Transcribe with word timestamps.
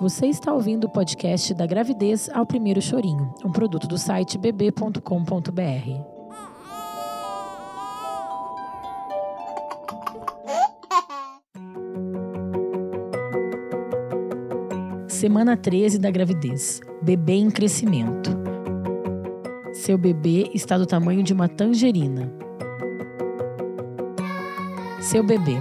Você 0.00 0.28
está 0.28 0.50
ouvindo 0.50 0.84
o 0.84 0.88
podcast 0.88 1.52
da 1.52 1.66
gravidez 1.66 2.30
ao 2.32 2.46
primeiro 2.46 2.80
chorinho, 2.80 3.34
um 3.44 3.52
produto 3.52 3.86
do 3.86 3.98
site 3.98 4.38
bb.com.br. 4.38 5.00
Semana 15.06 15.54
13 15.54 15.98
da 15.98 16.10
gravidez. 16.10 16.80
Bebê 17.02 17.34
em 17.34 17.50
crescimento. 17.50 18.30
Seu 19.74 19.98
bebê 19.98 20.50
está 20.54 20.78
do 20.78 20.86
tamanho 20.86 21.22
de 21.22 21.34
uma 21.34 21.46
tangerina. 21.46 22.32
Seu 24.98 25.22
bebê. 25.22 25.58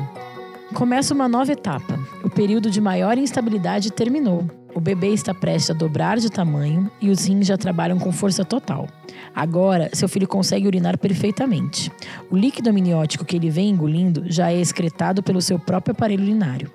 Começa 0.74 1.14
uma 1.14 1.28
nova 1.28 1.52
etapa. 1.52 1.99
O 2.24 2.30
período 2.30 2.70
de 2.70 2.82
maior 2.82 3.18
instabilidade 3.18 3.92
terminou. 3.92 4.46
O 4.76 4.82
bebê 4.82 5.14
está 5.14 5.34
prestes 5.34 5.72
a 5.72 5.74
dobrar 5.74 6.18
de 6.18 6.30
tamanho 6.30 6.92
e 7.02 7.10
os 7.10 7.26
rins 7.26 7.48
já 7.48 7.58
trabalham 7.58 7.98
com 7.98 8.12
força 8.12 8.44
total. 8.44 8.88
Agora, 9.34 9.90
seu 9.94 10.08
filho 10.08 10.28
consegue 10.28 10.68
urinar 10.68 10.98
perfeitamente. 10.98 11.92
O 12.30 12.36
líquido 12.36 12.70
amniótico 12.70 13.24
que 13.24 13.38
ele 13.38 13.50
vem 13.50 13.70
engolindo 13.70 14.24
já 14.28 14.52
é 14.52 14.60
excretado 14.60 15.24
pelo 15.24 15.42
seu 15.42 15.58
próprio 15.58 15.94
aparelho 15.94 16.24
urinário. 16.24 16.70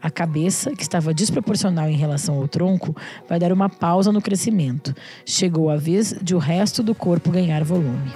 A 0.00 0.10
cabeça, 0.10 0.72
que 0.72 0.82
estava 0.82 1.14
desproporcional 1.14 1.88
em 1.88 1.96
relação 1.96 2.36
ao 2.36 2.46
tronco, 2.46 2.94
vai 3.28 3.38
dar 3.38 3.52
uma 3.52 3.68
pausa 3.68 4.12
no 4.12 4.20
crescimento. 4.20 4.94
Chegou 5.24 5.70
a 5.70 5.76
vez 5.76 6.14
de 6.22 6.34
o 6.34 6.38
resto 6.38 6.82
do 6.82 6.94
corpo 6.94 7.30
ganhar 7.30 7.64
volume. 7.64 8.12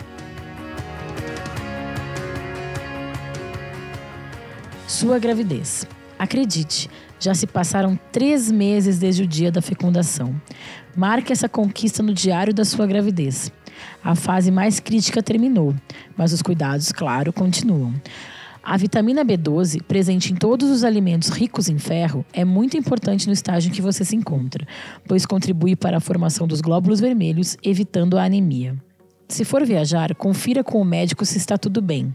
Sua 4.86 5.18
gravidez. 5.18 5.86
Acredite, 6.18 6.88
já 7.20 7.34
se 7.34 7.46
passaram 7.46 7.98
três 8.10 8.50
meses 8.50 8.98
desde 8.98 9.22
o 9.22 9.26
dia 9.26 9.52
da 9.52 9.60
fecundação. 9.60 10.34
Marque 10.96 11.32
essa 11.32 11.48
conquista 11.48 12.02
no 12.02 12.14
diário 12.14 12.54
da 12.54 12.64
sua 12.64 12.86
gravidez. 12.86 13.52
A 14.02 14.14
fase 14.14 14.50
mais 14.50 14.80
crítica 14.80 15.22
terminou, 15.22 15.74
mas 16.16 16.32
os 16.32 16.40
cuidados, 16.40 16.90
claro, 16.92 17.32
continuam. 17.32 17.94
A 18.62 18.76
vitamina 18.76 19.24
B12, 19.24 19.82
presente 19.82 20.32
em 20.32 20.36
todos 20.36 20.68
os 20.70 20.82
alimentos 20.82 21.28
ricos 21.28 21.68
em 21.68 21.78
ferro, 21.78 22.24
é 22.32 22.44
muito 22.44 22.76
importante 22.76 23.26
no 23.26 23.32
estágio 23.32 23.70
em 23.70 23.72
que 23.72 23.80
você 23.80 24.04
se 24.04 24.16
encontra, 24.16 24.66
pois 25.06 25.24
contribui 25.24 25.76
para 25.76 25.98
a 25.98 26.00
formação 26.00 26.48
dos 26.48 26.60
glóbulos 26.60 26.98
vermelhos, 26.98 27.56
evitando 27.62 28.18
a 28.18 28.24
anemia. 28.24 28.76
Se 29.28 29.44
for 29.44 29.64
viajar, 29.66 30.14
confira 30.14 30.62
com 30.62 30.80
o 30.80 30.84
médico 30.84 31.24
se 31.24 31.36
está 31.36 31.58
tudo 31.58 31.82
bem. 31.82 32.14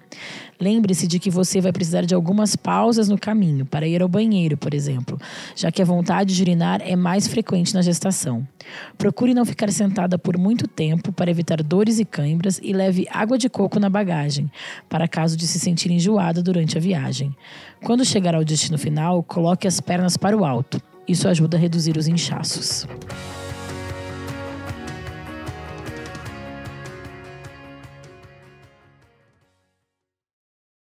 Lembre-se 0.60 1.08
de 1.08 1.20
que 1.20 1.30
você 1.30 1.60
vai 1.60 1.74
precisar 1.74 2.04
de 2.04 2.16
algumas 2.16 2.56
pausas 2.56 3.10
no 3.10 3.18
caminho, 3.18 3.66
para 3.66 3.86
ir 3.86 4.02
ao 4.02 4.08
banheiro, 4.08 4.56
por 4.56 4.74
exemplo, 4.74 5.20
já 5.54 5.70
que 5.72 5.82
a 5.82 5.86
vontade 5.86 6.34
de 6.34 6.42
urinar 6.42 6.82
é 6.82 6.96
mais 6.96 7.28
frequente 7.28 7.74
na 7.74 7.82
gestação. 7.82 8.48
Procure 8.98 9.34
não 9.34 9.44
ficar 9.44 9.70
sentada 9.72 10.18
por 10.18 10.38
muito 10.38 10.68
tempo 10.68 11.12
para 11.12 11.30
evitar 11.30 11.62
dores 11.62 12.00
e 12.00 12.06
câimbras 12.06 12.62
e 12.64 12.72
leve 12.72 13.08
água 13.12 13.38
de 13.38 13.50
coco 13.50 13.78
na 13.78 13.90
bagagem, 13.90 14.50
para 14.88 15.08
caso 15.08 15.36
de 15.36 15.46
se 15.48 15.60
sentir 15.60 15.92
enjoada 15.92 16.42
durante 16.42 16.78
a 16.78 16.82
viagem. 16.82 17.36
Quando 17.84 18.06
chegar 18.06 18.36
ao 18.36 18.46
destino 18.46 18.78
final, 18.78 19.22
coloque 19.22 19.68
as 19.68 19.82
pernas 19.82 20.16
para 20.16 20.38
o 20.38 20.46
alto. 20.46 20.82
Isso 21.06 21.28
ajuda 21.28 21.58
a 21.58 21.60
reduzir 21.60 21.98
os 21.98 22.08
inchaços. 22.08 22.88